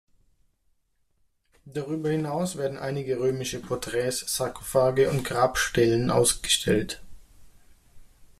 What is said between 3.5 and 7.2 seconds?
Porträts, Sarkophage und Grabstelen ausgestellt.